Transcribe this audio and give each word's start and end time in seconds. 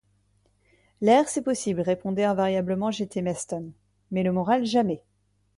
L’air, 1.01 1.29
c’est 1.29 1.43
possible, 1.43 1.81
répondait 1.81 2.23
invariablement 2.23 2.89
J.-T. 2.89 3.21
Maston, 3.21 3.71
mais 4.09 4.23
le 4.23 4.31
moral, 4.31 4.65
jamais. 4.65 5.03